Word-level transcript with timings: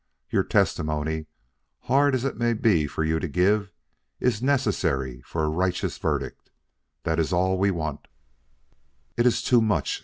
Your 0.31 0.43
testimony, 0.43 1.27
hard 1.81 2.15
as 2.15 2.25
it 2.25 2.35
may 2.35 2.53
be 2.53 2.87
for 2.87 3.03
you 3.03 3.19
to 3.19 3.27
give 3.27 3.71
it, 4.19 4.25
is 4.29 4.41
necessary 4.41 5.21
for 5.23 5.43
a 5.43 5.47
righteous 5.47 5.99
verdict. 5.99 6.49
That 7.03 7.19
is 7.19 7.31
all 7.31 7.59
we 7.59 7.69
want" 7.69 8.07
"It 9.15 9.27
is 9.27 9.43
too 9.43 9.61
much!" 9.61 9.99